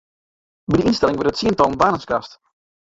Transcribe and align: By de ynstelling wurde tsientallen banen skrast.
By 0.69 0.77
de 0.77 0.83
ynstelling 0.89 1.15
wurde 1.19 1.31
tsientallen 1.35 1.77
banen 1.81 2.01
skrast. 2.05 2.31